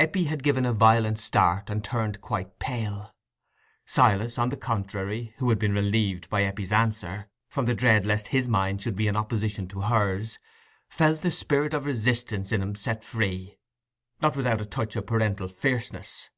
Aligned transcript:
Eppie 0.00 0.24
had 0.24 0.42
given 0.42 0.66
a 0.66 0.72
violent 0.72 1.20
start, 1.20 1.70
and 1.70 1.84
turned 1.84 2.20
quite 2.20 2.58
pale. 2.58 3.14
Silas, 3.86 4.36
on 4.36 4.48
the 4.48 4.56
contrary, 4.56 5.32
who 5.36 5.50
had 5.50 5.58
been 5.60 5.72
relieved, 5.72 6.28
by 6.28 6.42
Eppie's 6.42 6.72
answer, 6.72 7.28
from 7.48 7.64
the 7.66 7.76
dread 7.76 8.04
lest 8.04 8.26
his 8.34 8.48
mind 8.48 8.82
should 8.82 8.96
be 8.96 9.06
in 9.06 9.14
opposition 9.14 9.68
to 9.68 9.82
hers, 9.82 10.40
felt 10.88 11.20
the 11.20 11.30
spirit 11.30 11.74
of 11.74 11.84
resistance 11.84 12.50
in 12.50 12.60
him 12.60 12.74
set 12.74 13.04
free, 13.04 13.56
not 14.20 14.36
without 14.36 14.60
a 14.60 14.66
touch 14.66 14.96
of 14.96 15.06
parental 15.06 15.46
fierceness. 15.46 16.28